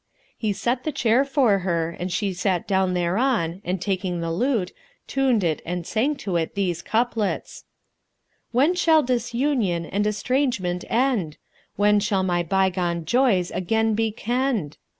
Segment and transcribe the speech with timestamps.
[0.35, 4.71] He set the chair for her and she sat down thereon and taking the lute,
[5.05, 7.65] tuned it and sang to it these couplets,
[8.51, 11.37] "When shall disunion and estrangement end?
[11.57, 14.77] * When shall my bygone joys again be kenned?